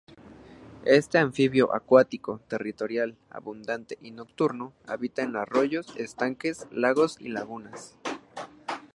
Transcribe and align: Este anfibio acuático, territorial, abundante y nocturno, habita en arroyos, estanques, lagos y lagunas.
Este 0.87 1.19
anfibio 1.19 1.75
acuático, 1.75 2.41
territorial, 2.47 3.19
abundante 3.29 3.99
y 4.01 4.09
nocturno, 4.09 4.73
habita 4.87 5.21
en 5.21 5.35
arroyos, 5.35 5.93
estanques, 5.95 6.65
lagos 6.71 7.17
y 7.19 7.27
lagunas. 7.29 7.99